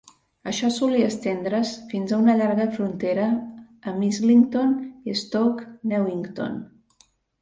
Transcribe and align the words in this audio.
Això 0.51 0.69
solia 0.75 1.09
estendre's 1.09 1.73
fins 1.91 2.13
a 2.15 2.19
una 2.23 2.35
llarga 2.39 2.67
frontera 2.77 3.27
amb 3.93 4.07
Islington 4.09 4.73
i 5.13 5.19
Stoke 5.21 5.67
Newington. 5.93 6.57